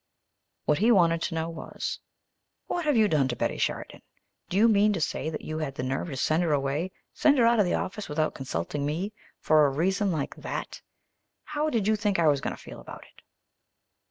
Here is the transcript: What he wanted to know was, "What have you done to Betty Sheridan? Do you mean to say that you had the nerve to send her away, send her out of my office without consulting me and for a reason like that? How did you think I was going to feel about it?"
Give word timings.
What 0.65 0.79
he 0.79 0.91
wanted 0.91 1.21
to 1.21 1.35
know 1.35 1.47
was, 1.47 1.99
"What 2.65 2.85
have 2.85 2.97
you 2.97 3.07
done 3.07 3.27
to 3.27 3.35
Betty 3.35 3.59
Sheridan? 3.59 4.01
Do 4.49 4.57
you 4.57 4.67
mean 4.67 4.93
to 4.93 4.99
say 4.99 5.29
that 5.29 5.43
you 5.43 5.59
had 5.59 5.75
the 5.75 5.83
nerve 5.83 6.07
to 6.07 6.17
send 6.17 6.41
her 6.41 6.53
away, 6.53 6.89
send 7.13 7.37
her 7.37 7.45
out 7.45 7.59
of 7.59 7.67
my 7.67 7.75
office 7.75 8.09
without 8.09 8.33
consulting 8.33 8.83
me 8.83 9.03
and 9.03 9.11
for 9.41 9.67
a 9.67 9.69
reason 9.69 10.11
like 10.11 10.35
that? 10.37 10.81
How 11.43 11.69
did 11.69 11.87
you 11.87 11.95
think 11.95 12.17
I 12.17 12.27
was 12.29 12.41
going 12.41 12.55
to 12.55 12.59
feel 12.63 12.79
about 12.81 13.03
it?" 13.15 13.21